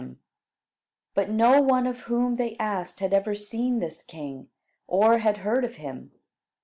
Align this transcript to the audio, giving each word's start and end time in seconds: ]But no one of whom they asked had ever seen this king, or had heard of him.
]But 1.13 1.29
no 1.29 1.61
one 1.61 1.85
of 1.85 1.99
whom 2.05 2.37
they 2.37 2.57
asked 2.57 3.01
had 3.01 3.13
ever 3.13 3.35
seen 3.35 3.77
this 3.77 4.01
king, 4.01 4.49
or 4.87 5.19
had 5.19 5.37
heard 5.45 5.63
of 5.63 5.75
him. 5.75 6.11